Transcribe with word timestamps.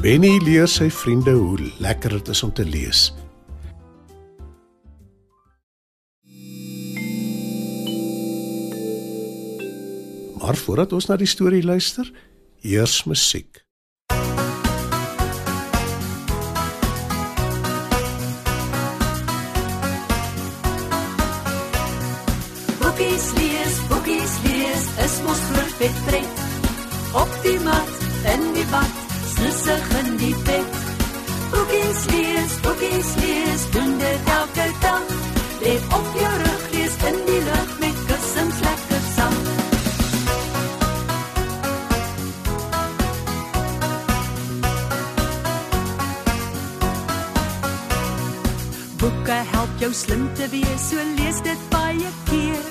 Benny 0.00 0.38
leer 0.40 0.64
sy 0.64 0.86
vriende 0.88 1.34
hoe 1.36 1.58
lekker 1.84 2.14
dit 2.16 2.28
is 2.32 2.40
om 2.42 2.52
te 2.56 2.64
lees. 2.64 3.00
Maar 10.40 10.56
voordat 10.56 10.94
ons 10.96 11.10
na 11.10 11.18
die 11.20 11.28
storie 11.28 11.60
luister, 11.60 12.08
eers 12.64 13.02
musiek. 13.04 13.60
Boekies 22.80 23.28
lees, 23.36 23.76
boekies 23.92 24.40
lees, 24.48 24.88
is 25.04 25.20
mos 25.28 25.44
groot 25.52 26.02
pret. 26.08 26.42
Op 27.12 27.38
die 27.44 27.60
mat, 27.68 27.94
in 28.32 28.48
die 28.56 28.68
bad, 28.72 28.99
snusig 29.40 29.88
in 29.98 30.16
die 30.16 30.34
bed. 30.44 30.74
Boekies 31.50 32.00
lees, 32.12 32.52
boekies 32.62 33.10
lees, 33.22 33.62
doen 33.72 33.98
dit 33.98 34.28
elke 34.38 34.66
dag. 34.80 35.06
Lê 35.60 35.74
op 35.98 36.08
jou 36.20 36.34
rug, 36.44 36.64
lees 36.72 36.96
in 37.10 37.18
die 37.26 37.40
lug 37.44 37.70
met 37.80 37.96
kussings 38.08 38.60
lekker 38.66 39.04
sag. 39.14 39.38
Boeke 49.00 49.38
help 49.54 49.72
jou 49.78 49.92
slim 49.92 50.28
te 50.34 50.48
wees, 50.52 50.90
so 50.90 51.08
lees 51.16 51.40
dit 51.42 51.64
baie 51.72 52.12
keer. 52.28 52.68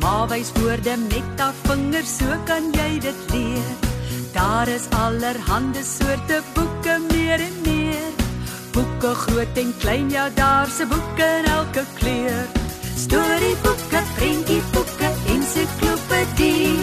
Maar 0.00 0.28
wys 0.30 0.54
woorde 0.60 0.96
met 1.08 1.42
haar 1.42 1.54
vingers, 1.66 2.16
so 2.18 2.40
kan 2.46 2.72
jy 2.72 2.98
dit 3.02 3.28
leer. 3.34 3.85
Daar 4.36 4.68
is 4.68 4.84
allerhande 4.90 5.82
soorte 5.82 6.42
boeke 6.54 7.00
meer 7.10 7.40
en 7.40 7.56
meer. 7.64 8.10
Boeke 8.72 9.14
groot 9.14 9.56
en 9.56 9.74
klein, 9.78 10.10
ja, 10.10 10.28
daar's 10.34 10.78
'n 10.80 10.88
boek 10.88 11.18
in 11.18 11.44
elke 11.44 11.84
kleur. 11.98 12.46
Storieboeke, 12.96 14.00
prentjieboeke, 14.16 15.08
ensiklopedie. 15.34 16.78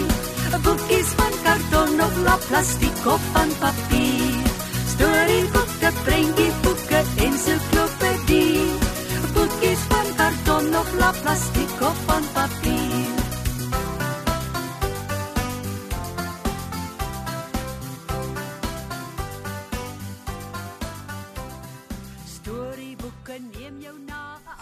Boekies 0.62 1.10
van 1.18 1.34
karton 1.44 2.00
of 2.06 2.14
lap 2.26 2.42
plastiek 2.48 3.06
of 3.14 3.22
van 3.32 3.50
papier. 3.58 4.46
Storieboeke, 4.92 5.88
prentjieboeke, 6.04 6.53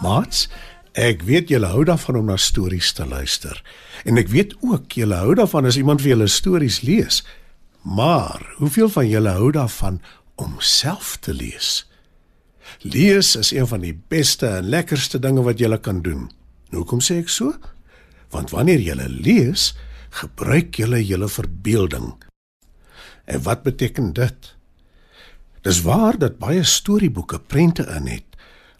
Maats, 0.03 0.48
ek 0.98 1.22
weet 1.28 1.53
julle 1.53 1.70
hou 1.72 1.84
daarvan 1.86 2.19
om 2.19 2.27
na 2.33 2.36
stories 2.36 2.91
te 2.97 3.06
luister. 3.06 3.62
En 4.05 4.19
ek 4.19 4.33
weet 4.33 4.56
ook 4.61 4.98
julle 4.98 5.20
hou 5.23 5.36
daarvan 5.39 5.68
as 5.70 5.79
iemand 5.79 6.02
vir 6.02 6.17
julle 6.17 6.29
stories 6.29 6.83
lees. 6.86 7.23
Maar 7.83 8.42
hoeveel 8.58 8.91
van 8.91 9.08
julle 9.08 9.35
hou 9.39 9.51
daarvan 9.55 10.01
om 10.42 10.58
self 10.58 11.17
te 11.23 11.35
lees? 11.35 11.85
Lees 12.83 13.36
is 13.36 13.52
een 13.55 13.67
van 13.67 13.83
die 13.85 13.95
beste 13.95 14.48
en 14.58 14.70
lekkerste 14.70 15.20
dinge 15.23 15.45
wat 15.46 15.61
jy 15.61 15.70
kan 15.79 16.02
doen. 16.02 16.29
Nou, 16.70 16.83
Hoekom 16.83 17.02
sê 17.05 17.20
ek 17.20 17.29
so? 17.29 17.52
Want 18.33 18.51
wanneer 18.51 18.80
jy 18.80 18.96
lees, 19.07 19.73
gebruik 20.11 20.79
jy 20.80 21.02
jou 21.05 21.29
verbeelding. 21.29 22.14
En 23.24 23.42
wat 23.42 23.62
beteken 23.62 24.12
dit? 24.12 24.55
Dis 25.62 25.83
waar 25.83 26.18
dat 26.18 26.41
baie 26.41 26.64
storieboeke 26.64 27.39
prente 27.39 27.85
in 27.96 28.08
het, 28.11 28.31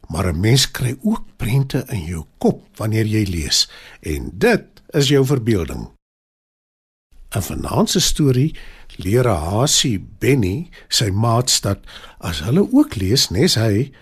maar 0.09 0.33
'n 0.33 0.41
mens 0.41 0.71
kry 0.71 0.97
ook 1.03 1.25
prente 1.37 1.85
in 1.89 2.05
jou 2.05 2.25
kop 2.39 2.67
wanneer 2.77 3.07
jy 3.07 3.25
lees 3.25 3.69
en 4.01 4.31
dit 4.35 4.65
is 4.91 5.09
jou 5.09 5.27
verbeelding. 5.27 5.91
In 7.35 7.43
vanaand 7.43 7.91
se 7.91 8.01
storie 8.01 8.55
leer 8.97 9.29
'n 9.29 9.45
hasie 9.51 9.99
Benny 10.19 10.69
sy 10.89 11.11
maats 11.11 11.61
dat 11.61 11.79
as 12.19 12.41
hulle 12.41 12.69
ook 12.73 12.95
lees, 12.95 13.31
nes 13.31 13.55
hy, 13.55 13.93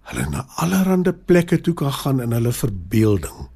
hulle 0.00 0.26
na 0.30 0.46
allerlei 0.56 1.12
plekke 1.12 1.60
toe 1.60 1.74
kan 1.74 1.92
gaan 1.92 2.20
in 2.20 2.32
hulle 2.32 2.52
verbeelding. 2.52 3.48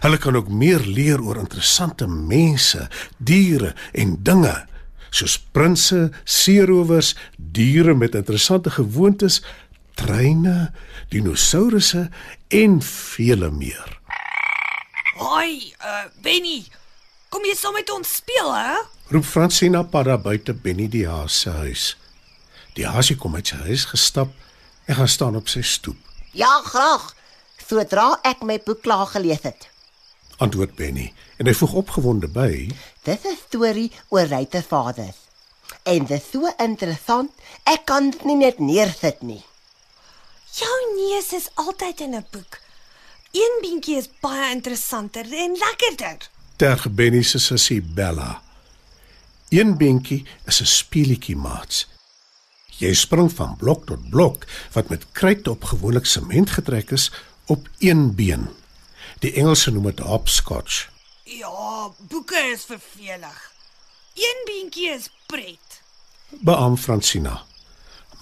Hulle 0.00 0.18
kan 0.18 0.36
ook 0.36 0.48
meer 0.48 0.80
leer 0.80 1.22
oor 1.22 1.36
interessante 1.36 2.06
mense, 2.06 2.88
diere 3.18 3.74
en 3.92 4.16
dinge, 4.22 4.66
soos 5.10 5.38
prinses, 5.52 6.10
seerowers, 6.24 7.14
diere 7.36 7.94
met 7.94 8.14
interessante 8.14 8.70
gewoontes, 8.70 9.42
treine, 9.94 10.72
dinosourusse 11.08 12.08
en 12.48 12.82
vele 12.82 13.50
meer. 13.50 14.00
Hoi, 15.20 15.74
uh 15.84 16.04
Benny. 16.22 16.64
Kom 17.30 17.44
jy 17.46 17.54
saam 17.54 17.76
met 17.78 17.90
ons 17.94 18.16
speel, 18.20 18.48
hè? 18.54 18.78
Roep 19.10 19.24
Francina 19.24 19.82
Padda 19.82 20.16
buite 20.18 20.54
Benny 20.54 20.88
die 20.90 21.06
haas 21.06 21.40
se 21.44 21.50
huis. 21.50 21.84
Die 22.74 22.86
haasie 22.86 23.16
kom 23.18 23.34
uit 23.34 23.50
sy 23.50 23.58
huis 23.66 23.84
gestap 23.90 24.32
en 24.86 24.98
gaan 24.98 25.10
staan 25.10 25.36
op 25.38 25.50
sy 25.50 25.62
stoep. 25.66 25.98
Ja, 26.32 26.50
graag. 26.66 27.10
Sodra 27.62 28.16
ek 28.26 28.42
my 28.46 28.58
boek 28.64 28.82
klaar 28.82 29.06
gelees 29.12 29.44
het. 29.46 29.68
Antwoord 30.42 30.74
Benny 30.78 31.10
en 31.38 31.46
hy 31.46 31.54
voeg 31.54 31.76
opgewonde 31.82 32.30
by: 32.32 32.70
Dit 33.04 33.24
is 33.24 33.32
'n 33.32 33.38
storie 33.46 33.90
oor 34.08 34.26
ruitervaders. 34.26 35.18
En 35.82 36.06
dit 36.06 36.18
is 36.18 36.30
so 36.32 36.50
interessant, 36.58 37.30
ek 37.64 37.84
kan 37.84 38.10
dit 38.10 38.24
nie 38.24 38.36
net 38.36 38.58
neersit 38.58 39.22
nie. 39.22 39.42
Jou 40.52 40.76
neus 40.96 41.32
is 41.32 41.48
altyd 41.54 42.00
in 42.00 42.14
'n 42.14 42.26
boek. 42.30 42.58
Een 43.30 43.58
beentjie 43.60 43.96
is 43.96 44.08
baie 44.20 44.50
interessanter 44.50 45.24
en 45.32 45.56
lekkerder. 45.58 46.30
Terg 46.56 46.90
Benny 46.90 47.22
se 47.22 47.38
sussie 47.38 47.82
Bella. 47.82 48.42
Een 49.48 49.76
beentjie 49.76 50.26
is 50.46 50.60
'n 50.60 50.66
speelietjie 50.66 51.36
maats. 51.36 51.88
Jy 52.66 52.94
spring 52.94 53.32
van 53.32 53.56
blok 53.56 53.86
tot 53.86 54.10
blok 54.10 54.46
wat 54.72 54.88
met 54.88 55.12
kruit 55.12 55.48
op 55.48 55.64
gewoonlik 55.64 56.06
sement 56.06 56.50
getrek 56.50 56.90
is 56.90 57.12
op 57.46 57.68
een 57.78 58.14
been. 58.14 58.48
Die 59.18 59.32
Engelse 59.32 59.70
noem 59.70 59.84
dit 59.84 59.98
hopscotch. 59.98 60.88
Ja, 61.24 61.90
boeke 61.98 62.38
is 62.52 62.64
vervelig. 62.64 63.52
Een 64.14 64.42
beentjie 64.44 64.90
is 64.90 65.10
pret. 65.26 65.82
Beam 66.28 66.76
Francina. 66.76 67.44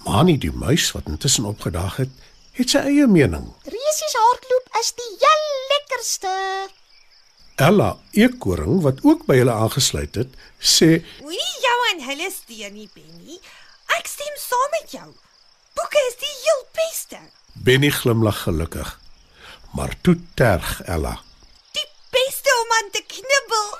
Mani 0.05 0.37
die 0.37 0.51
muis 0.51 0.91
wat 0.95 1.07
intussen 1.11 1.45
opgedaag 1.45 1.95
het, 2.03 2.11
het 2.57 2.73
sy 2.73 2.81
eie 2.91 3.07
mening. 3.07 3.47
Resies 3.67 4.15
hardloop 4.23 4.67
is 4.79 4.91
die 4.99 5.09
heel 5.23 5.47
lekkerste. 5.71 6.35
Ella 7.59 7.89
Eekoring 8.15 8.81
wat 8.85 9.01
ook 9.03 9.25
by 9.27 9.41
hulle 9.41 9.55
aangesluit 9.65 10.15
het, 10.15 10.35
sê 10.59 11.01
Moenie 11.19 11.57
jou 11.65 11.77
en 11.91 12.05
hulle 12.07 12.29
steen 12.31 12.73
nie, 12.77 12.87
Benny. 12.95 13.39
Ek 13.97 14.07
stem 14.07 14.35
saam 14.39 14.69
met 14.77 14.93
jou. 14.95 15.09
Boeke 15.75 16.03
is 16.07 16.17
die 16.21 16.35
heel 16.45 16.63
beste. 16.79 17.19
Benny 17.67 17.89
glimlag 17.91 18.45
gelukkig. 18.45 18.93
Maar 19.75 19.95
toe 20.01 20.15
terg 20.39 20.79
Ella. 20.87 21.17
Die 21.75 21.87
beste 22.15 22.55
om 22.63 22.71
aan 22.79 22.89
te 22.95 23.03
knibbel. 23.15 23.67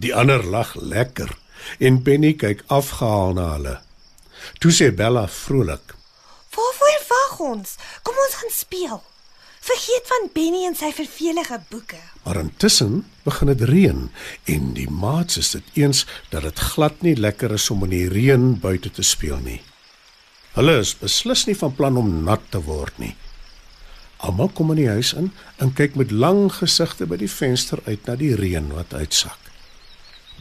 Die 0.00 0.14
ander 0.16 0.44
lag 0.44 0.74
lekker 0.74 1.30
en 1.78 2.02
Benny 2.02 2.34
kyk 2.34 2.64
afgehaal 2.66 3.32
na 3.38 3.46
hulle. 3.54 3.76
Toe 4.58 4.72
sê 4.72 4.90
Bella 4.94 5.28
vrolik: 5.28 5.94
Waarvoor 6.54 7.06
wag 7.08 7.38
ons? 7.40 7.76
Kom 8.02 8.18
ons 8.26 8.34
gaan 8.40 8.52
speel. 8.52 9.02
Vergeet 9.60 10.06
van 10.08 10.28
Benny 10.32 10.64
en 10.66 10.76
sy 10.76 10.88
vervelige 10.96 11.58
boeke. 11.68 11.98
Maar 12.24 12.40
intussen 12.40 13.04
begin 13.26 13.50
dit 13.52 13.64
reën 13.68 14.06
en 14.54 14.70
die 14.76 14.88
maats 14.90 15.36
is 15.36 15.50
dit 15.52 15.74
eens 15.82 16.06
dat 16.30 16.46
dit 16.48 16.62
glad 16.72 17.02
nie 17.04 17.16
lekker 17.16 17.52
is 17.52 17.68
om 17.70 17.84
in 17.84 17.92
die 17.92 18.08
reën 18.08 18.54
buite 18.60 18.90
te 18.90 19.04
speel 19.04 19.42
nie. 19.44 19.60
Hulle 20.56 20.78
is 20.80 20.94
beslis 20.98 21.44
nie 21.46 21.56
van 21.58 21.74
plan 21.76 22.00
om 22.00 22.08
nat 22.24 22.42
te 22.50 22.62
word 22.64 22.96
nie. 22.98 23.12
Almal 24.24 24.48
kom 24.56 24.72
in 24.72 24.80
die 24.80 24.88
huis 24.88 25.12
in 25.16 25.30
en 25.60 25.74
kyk 25.76 25.94
met 25.96 26.10
lang 26.10 26.48
gesigte 26.56 27.06
by 27.08 27.20
die 27.20 27.30
venster 27.30 27.84
uit 27.86 28.08
na 28.08 28.16
die 28.16 28.32
reën 28.36 28.72
wat 28.72 28.96
uitsak. 28.96 29.38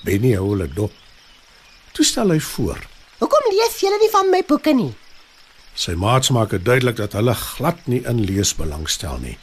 Benny 0.07 0.33
hou 0.39 0.53
hulle 0.53 0.67
dop. 0.71 0.95
Toe 1.91 2.05
stel 2.05 2.29
hy 2.29 2.39
voor: 2.39 2.79
Hoekom 3.19 3.51
lees 3.51 3.79
julle 3.79 3.97
nie 3.99 4.11
van 4.11 4.29
my 4.29 4.43
boeke 4.47 4.73
nie? 4.73 4.93
Sy 5.79 5.95
maats 5.95 6.29
maak 6.35 6.49
dit 6.49 6.65
duidelik 6.65 6.97
dat 6.99 7.13
hulle 7.15 7.33
glad 7.33 7.87
nie 7.87 8.01
in 8.07 8.23
lees 8.27 8.53
belangstel 8.55 9.17
nie. 9.23 9.37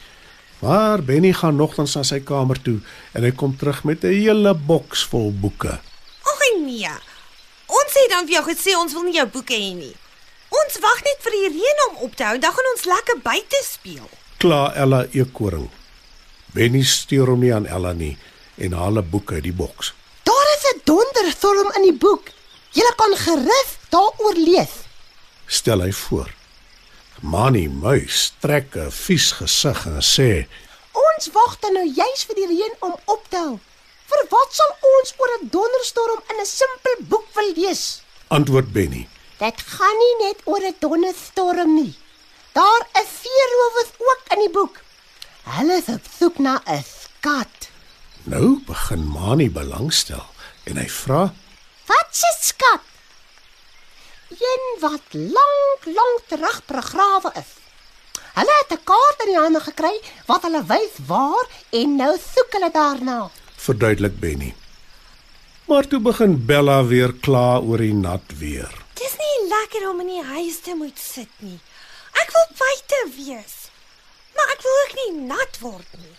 Maar 0.59 1.03
Benny 1.05 1.33
gaan 1.33 1.55
nogtans 1.55 1.93
na 1.95 2.03
sy 2.05 2.19
kamer 2.25 2.57
toe 2.61 2.79
en 3.13 3.25
hy 3.25 3.31
kom 3.31 3.57
terug 3.57 3.83
met 3.83 4.03
'n 4.03 4.13
hele 4.13 4.53
boks 4.53 5.05
vol 5.05 5.31
boeke. 5.31 5.79
Ag 6.23 6.41
nee. 6.65 6.93
Ons 7.67 7.93
het 7.93 8.09
dan 8.09 8.25
vir 8.25 8.33
jou 8.37 8.45
gesê 8.49 8.75
ons 8.77 8.93
wil 8.93 9.03
nie 9.03 9.17
jou 9.17 9.27
boeke 9.27 9.53
hê 9.53 9.73
nie. 9.75 9.95
Ons 10.49 10.79
wag 10.79 11.03
net 11.03 11.19
vir 11.25 11.31
die 11.31 11.49
reën 11.57 11.79
om 11.89 11.95
op 12.07 12.15
te 12.15 12.23
hou, 12.23 12.37
dan 12.39 12.53
gaan 12.53 12.71
ons 12.73 12.85
lekker 12.85 13.17
buite 13.23 13.59
speel. 13.63 14.09
Kla 14.37 14.73
Ella 14.75 15.05
Ekoring. 15.11 15.69
Benny 16.53 16.83
steur 16.83 17.27
hom 17.27 17.39
nie 17.39 17.53
aan 17.53 17.67
Ella 17.67 17.93
nie 17.93 18.17
en 18.57 18.73
haal 18.73 18.97
'n 18.97 19.09
boek 19.09 19.31
uit 19.31 19.43
die 19.43 19.53
boks. 19.53 19.93
Daar 20.23 20.47
is 20.55 20.63
'n 20.73 20.81
donderstorm 20.83 21.71
in 21.75 21.83
die 21.83 21.97
boek. 22.05 22.36
Julle 22.71 22.93
kan 22.95 23.15
gerus 23.17 23.69
daaroor 23.89 24.35
lees. 24.35 24.73
Stel 25.47 25.81
hy 25.81 25.91
voor. 25.91 26.33
Mani 27.21 27.67
muis 27.67 28.33
trek 28.39 28.75
'n 28.75 28.91
vies 28.91 29.31
gesig 29.31 29.85
en 29.85 30.01
sê: 30.01 30.47
Ons 30.91 31.29
wag 31.33 31.59
dan 31.59 31.73
nou 31.73 31.87
juis 31.87 32.21
vir 32.27 32.35
die 32.35 32.47
reën 32.47 32.75
om 32.79 32.95
op 33.05 33.23
te 33.29 33.37
hou. 33.37 33.59
Vir 34.09 34.21
wat 34.29 34.51
sal 34.59 34.71
ons 34.95 35.13
oor 35.17 35.31
'n 35.37 35.49
donderstorm 35.49 36.21
in 36.29 36.41
'n 36.41 36.45
simpel 36.45 36.95
boek 37.09 37.27
wil 37.35 37.51
lees? 37.55 38.01
Antwoord 38.27 38.71
Benny. 38.71 39.07
Dit 39.37 39.61
gaan 39.61 39.97
nie 39.97 40.15
net 40.25 40.39
oor 40.45 40.61
'n 40.61 40.75
donderstorm 40.79 41.73
nie. 41.75 41.95
Daar 42.53 42.83
is 43.01 43.09
seerowers 43.21 43.91
ook 43.97 44.21
in 44.33 44.39
die 44.39 44.53
boek. 44.59 44.81
Hulle 45.43 45.73
is 45.77 45.87
op 45.93 46.05
soek 46.19 46.37
na 46.37 46.61
'n 46.65 46.83
skat. 46.83 47.69
Nou 48.23 48.59
begin 48.65 49.07
Mani 49.07 49.49
belangstel 49.49 50.25
en 50.63 50.77
hy 50.77 50.89
vra: 50.89 51.33
'n 52.23 52.37
skat. 52.41 52.81
Een 54.29 54.65
wat 54.79 55.05
lank, 55.11 55.81
lank 55.85 56.19
terug 56.27 56.61
begrawe 56.65 57.31
is. 57.35 57.51
Hulle 58.33 58.55
het 58.61 58.71
'n 58.79 58.83
kaart 58.83 59.19
in 59.25 59.31
die 59.33 59.41
hande 59.41 59.59
gekry 59.59 59.95
wat 60.25 60.41
hulle 60.41 60.63
wys 60.65 60.93
waar 61.05 61.45
en 61.69 61.95
nou 61.95 62.17
soek 62.33 62.51
hulle 62.51 62.71
daarna. 62.71 63.29
verduidelik 63.55 64.19
Benny. 64.19 64.55
Maar 65.65 65.87
toe 65.87 65.99
begin 65.99 66.45
Bella 66.45 66.85
weer 66.85 67.13
kla 67.13 67.59
oor 67.59 67.77
die 67.77 67.93
nat 67.93 68.21
weer. 68.37 68.71
Dis 68.93 69.15
nie 69.17 69.47
lekker 69.49 69.89
om 69.89 69.99
in 69.99 70.07
die 70.07 70.23
huis 70.23 70.59
te 70.63 70.75
moet 70.75 70.99
sit 70.99 71.29
nie. 71.37 71.59
Ek 72.13 72.29
wil 72.31 72.47
buite 72.57 72.99
wees. 73.15 73.55
Maar 74.35 74.47
ek 74.53 74.61
wil 74.61 74.77
ook 74.83 74.93
nie 74.95 75.25
nat 75.27 75.57
word 75.59 75.91
nie. 75.97 76.15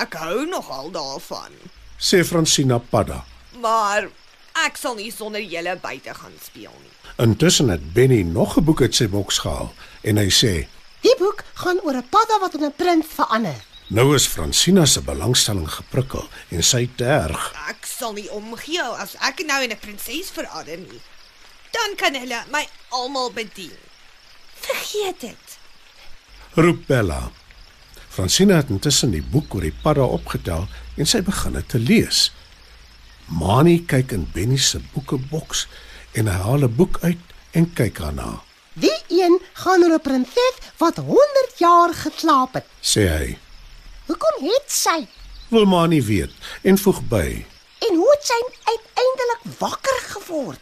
Ek 0.00 0.14
hou 0.14 0.46
nogal 0.46 0.90
daarvan. 0.90 1.52
Sê 1.98 2.24
Francina 2.24 2.78
Padda. 2.78 3.24
Maar 3.60 4.08
ek 4.66 4.76
sal 4.76 4.94
nie 4.94 5.10
sonder 5.12 5.42
julle 5.42 5.76
buite 5.80 6.14
gaan 6.14 6.36
speel 6.42 6.74
nie. 6.82 6.92
Intussen 7.20 7.68
het 7.68 7.92
Benny 7.92 8.22
nog 8.22 8.56
'n 8.56 8.64
boek 8.64 8.80
uit 8.80 8.94
sy 8.94 9.08
boks 9.08 9.38
gehaal 9.38 9.74
en 10.02 10.16
hy 10.16 10.28
sê: 10.28 10.66
Die 11.00 11.16
boek 11.18 11.44
gaan 11.54 11.80
oor 11.80 11.96
'n 11.96 12.08
padda 12.08 12.38
wat 12.40 12.54
in 12.54 12.64
'n 12.64 12.72
prins 12.76 13.06
verander. 13.06 13.64
"Nou 13.88 14.14
is 14.14 14.26
Francina 14.26 14.86
se 14.86 15.00
belangstelling 15.00 15.70
geprikkel 15.70 16.28
en 16.48 16.62
sy 16.62 16.88
terg. 16.96 17.52
Ek 17.68 17.86
sal 17.86 18.12
nie 18.12 18.30
omgee 18.30 18.82
as 18.82 19.14
ek 19.20 19.44
nou 19.46 19.62
in 19.62 19.70
'n 19.70 19.78
prinses 19.78 20.30
verander 20.30 20.78
nie. 20.78 21.00
Dan 21.70 21.96
kan 21.96 22.14
hulle 22.14 22.44
my 22.50 22.66
almal 22.88 23.32
bedien. 23.32 23.78
Vergeet 24.54 25.20
dit. 25.20 25.58
Roep 26.54 26.86
Bella. 26.86 27.30
Francina 28.08 28.56
het 28.56 28.68
intussen 28.68 29.10
die 29.10 29.22
boek 29.22 29.54
oor 29.54 29.60
die 29.60 29.74
padda 29.82 30.02
opgetel 30.02 30.66
en 30.96 31.06
sy 31.06 31.22
begin 31.22 31.52
dit 31.52 31.68
te 31.68 31.78
lees. 31.78 32.32
Mani 33.30 33.78
kyk 33.86 34.12
in 34.12 34.26
Benny 34.34 34.58
se 34.58 34.80
boekeboks 34.92 35.66
en 36.18 36.26
hy 36.26 36.38
haal 36.42 36.64
'n 36.66 36.74
boek 36.74 36.98
uit 37.02 37.24
en 37.54 37.72
kyk 37.72 37.98
daarna. 37.98 38.42
Die 38.74 38.98
een 39.08 39.38
gaan 39.52 39.82
oor 39.82 39.94
'n 39.94 40.00
prinses 40.00 40.56
wat 40.78 40.96
100 40.96 41.58
jaar 41.58 41.94
geslaap 41.94 42.54
het. 42.54 42.66
Sê 42.82 43.06
hy: 43.08 43.38
Hoekom 44.06 44.36
het 44.46 44.66
sy? 44.66 45.06
"Wil 45.48 45.64
Mani 45.64 46.02
weet 46.02 46.32
en 46.62 46.78
voeg 46.78 47.00
by: 47.08 47.46
En 47.78 47.94
hoe 47.96 48.10
het 48.16 48.26
sy 48.26 48.40
uiteindelik 48.64 49.58
wakker 49.58 50.00
geword? 50.14 50.60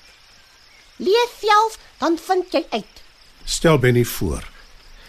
Lees 0.96 1.32
self, 1.40 1.78
dan 1.98 2.18
vind 2.18 2.52
jy 2.52 2.66
uit. 2.70 3.02
Stel 3.44 3.78
Benny 3.78 4.04
voor. 4.04 4.44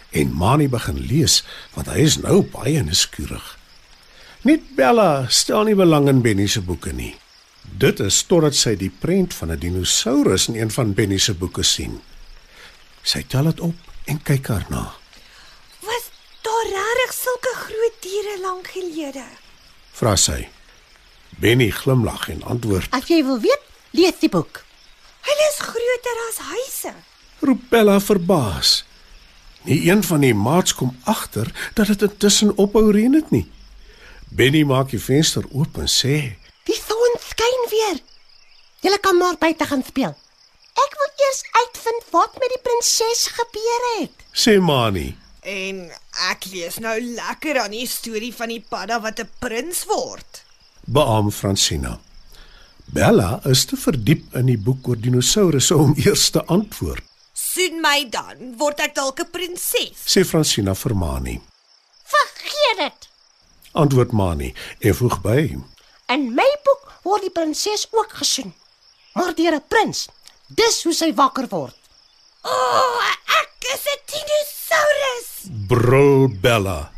En 0.09 0.31
Mani 0.33 0.69
begin 0.69 0.99
lees 0.99 1.43
want 1.73 1.87
hy 1.87 1.99
is 1.99 2.17
nou 2.17 2.41
baie 2.41 2.83
nuuskierig. 2.83 3.57
Net 4.41 4.75
Bella 4.75 5.25
stel 5.27 5.63
nie 5.63 5.75
belang 5.75 6.07
in 6.07 6.21
Benny 6.21 6.47
se 6.47 6.61
boeke 6.61 6.93
nie. 6.93 7.18
Dit 7.79 8.01
is 8.03 8.17
totdat 8.27 8.57
sy 8.59 8.73
die 8.75 8.91
prent 8.91 9.33
van 9.39 9.51
'n 9.51 9.59
dinosourus 9.59 10.47
in 10.47 10.55
een 10.55 10.71
van 10.71 10.93
Benny 10.93 11.17
se 11.17 11.33
boeke 11.33 11.63
sien. 11.63 12.01
Sy 13.01 13.23
tel 13.27 13.43
dit 13.43 13.59
op 13.59 13.75
en 14.05 14.21
kyk 14.21 14.47
daarna. 14.47 14.83
Was 15.79 16.05
daar 16.41 16.65
regtig 16.75 17.13
sulke 17.13 17.53
groot 17.55 17.95
diere 17.99 18.35
lank 18.41 18.67
gelede? 18.67 19.23
Vra 19.91 20.15
sy. 20.15 20.49
Benny 21.29 21.69
glimlag 21.69 22.29
en 22.29 22.43
antwoord: 22.43 22.91
As 22.91 23.07
jy 23.07 23.23
wil 23.23 23.39
weet, 23.39 23.63
lees 23.91 24.19
die 24.19 24.29
boek. 24.29 24.65
Hulle 25.21 25.45
is 25.53 25.59
groter 25.59 26.17
as 26.29 26.37
huise. 26.37 26.93
"Roep 27.39 27.61
Bella 27.69 27.99
verbaas. 27.99 28.85
Nie 29.63 29.91
een 29.91 30.03
van 30.03 30.19
die 30.19 30.33
maats 30.33 30.75
kom 30.75 30.97
agter 31.03 31.71
dat 31.73 31.87
dit 31.87 32.01
intussen 32.01 32.57
ophou 32.57 32.91
reën 32.91 33.13
het 33.13 33.31
nie." 33.31 33.51
Benny 34.29 34.63
maak 34.63 34.89
die 34.89 35.01
venster 35.01 35.43
oop 35.51 35.77
en 35.77 35.87
sê: 35.87 36.38
skyn 37.39 37.63
weer. 37.71 37.99
Julle 38.83 38.99
kan 38.99 39.17
maar 39.17 39.37
buite 39.39 39.65
gaan 39.67 39.83
speel. 39.87 40.13
Ek 40.79 40.93
wil 40.99 41.25
eers 41.25 41.41
uitvind 41.59 42.05
wat 42.13 42.35
met 42.39 42.51
die 42.53 42.61
prinses 42.63 43.27
gebeur 43.35 43.87
het. 43.99 44.11
"Sê 44.33 44.59
Mani, 44.61 45.15
En 45.41 45.89
ek 46.31 46.45
lees 46.51 46.77
nou 46.77 46.99
lekker 47.01 47.59
aan 47.59 47.71
die 47.71 47.87
storie 47.87 48.33
van 48.35 48.49
die 48.49 48.59
padda 48.69 48.99
wat 49.01 49.19
'n 49.19 49.29
prins 49.39 49.85
word. 49.85 50.43
beamoen 50.85 51.31
Francina. 51.31 51.99
Bella 52.85 53.39
is 53.45 53.65
te 53.65 53.77
verdiep 53.77 54.35
in 54.35 54.45
die 54.45 54.57
boek 54.57 54.87
oor 54.87 54.95
dinosourusse 54.99 55.77
om 55.77 55.93
eers 55.97 56.29
te 56.29 56.43
antwoord, 56.45 57.03
Soen 57.33 57.81
my 57.81 58.07
dan, 58.09 58.57
word 58.57 58.79
ek 58.79 58.95
dalk 58.95 59.19
'n 59.19 59.29
prinses. 59.31 59.97
sê 60.05 60.25
Francina 60.25 60.73
vir 60.75 60.95
Mani. 60.95 61.41
Vergeet 62.03 62.77
dit. 62.77 63.09
Antwoord 63.71 64.11
Mani 64.11 64.53
en 64.79 64.95
voeg 64.95 65.21
by: 65.21 65.55
In 66.09 66.33
my 66.35 66.55
word 67.09 67.25
die 67.27 67.33
prinses 67.33 67.87
ook 67.91 68.13
gesien, 68.21 68.53
maar 69.17 69.33
deur 69.35 69.55
'n 69.57 69.63
prins. 69.67 70.07
Dis 70.47 70.83
hoe 70.83 70.93
sy 70.93 71.11
wakker 71.13 71.47
word. 71.49 71.75
O, 72.43 72.49
oh, 72.49 73.01
ek 73.41 73.67
is 73.73 73.83
'n 73.95 73.99
dinosaurus. 74.11 75.29
brul 75.67 76.27
Bella. 76.41 76.91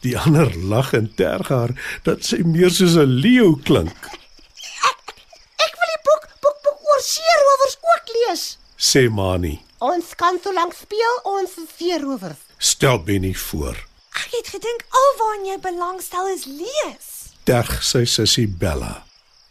Die 0.00 0.16
ander 0.18 0.50
lag 0.56 0.92
en 0.92 1.08
terg 1.16 1.48
haar 1.48 1.72
dat 2.04 2.24
sy 2.24 2.36
meer 2.44 2.70
soos 2.70 2.94
'n 2.96 3.18
leeu 3.24 3.56
klink, 3.64 3.96
Ek 5.66 5.72
wil 5.78 5.88
die 5.94 6.02
boek 6.08 6.24
boek 6.42 6.58
boek 6.64 6.80
oor 6.90 7.00
seerowers 7.02 7.76
ook 7.92 8.04
lees. 8.16 8.58
sê 8.78 9.08
Mani. 9.10 9.60
Ons 9.78 10.14
kan 10.16 10.38
so 10.42 10.52
lank 10.52 10.72
speel 10.74 11.14
ons 11.24 11.50
seerowers. 11.78 12.38
Stel 12.58 12.98
Benny 13.02 13.34
voor. 13.34 13.76
Ek 14.16 14.30
het 14.32 14.48
gedink 14.48 14.80
alwaar 14.90 15.44
jy 15.46 15.58
belangstel 15.60 16.26
is 16.28 16.44
lees. 16.44 17.06
Terg 17.44 17.82
sy 17.84 18.04
sussie 18.04 18.46
Bella. 18.48 19.04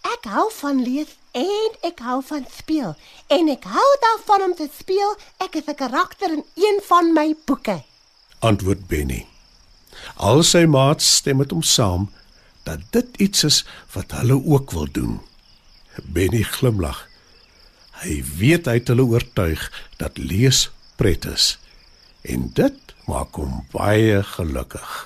Ek 0.05 0.27
hou 0.29 0.50
van 0.59 0.83
lees 0.85 1.15
en 1.33 1.77
ek 1.88 2.01
hou 2.05 2.19
van 2.27 2.43
speel 2.53 2.91
en 3.33 3.47
ek 3.50 3.63
hou 3.65 3.88
daarvan 4.03 4.43
om 4.50 4.53
te 4.57 4.67
speel. 4.69 5.15
Ek 5.41 5.57
is 5.57 5.67
'n 5.67 5.75
karakter 5.75 6.29
in 6.29 6.43
een 6.53 6.79
van 6.89 7.13
my 7.13 7.35
boeke. 7.45 7.81
Antwoord 8.39 8.88
Benny. 8.88 9.25
Al 10.15 10.43
sy 10.43 10.65
maats 10.65 11.15
stem 11.15 11.38
met 11.38 11.51
hom 11.51 11.63
saam 11.63 12.12
dat 12.63 12.79
dit 12.91 13.07
iets 13.17 13.43
is 13.43 13.65
wat 13.93 14.12
hulle 14.12 14.38
ook 14.45 14.71
wil 14.71 14.88
doen. 14.91 15.21
Benny 16.03 16.43
glimlag. 16.43 17.07
Hy 17.91 18.24
weet 18.38 18.65
hy 18.65 18.74
het 18.74 18.88
hulle 18.88 19.05
oortuig 19.07 19.71
dat 19.97 20.17
lees 20.17 20.69
pret 20.95 21.25
is 21.25 21.57
en 22.21 22.50
dit 22.53 22.95
maak 23.07 23.35
hom 23.35 23.65
baie 23.71 24.24
gelukkig. 24.24 25.05